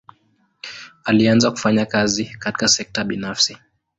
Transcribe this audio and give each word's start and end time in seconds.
Alianza 1.05 1.51
kufanya 1.51 1.85
kazi 1.85 2.25
katika 2.25 2.67
sekta 2.67 3.03
binafsi. 3.03 3.57